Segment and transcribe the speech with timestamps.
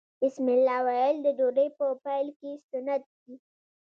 [0.21, 3.35] بسم الله ویل د ډوډۍ په پیل کې سنت دي.